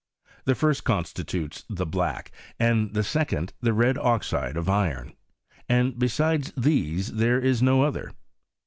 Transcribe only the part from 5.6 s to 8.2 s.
and beside these there is no other.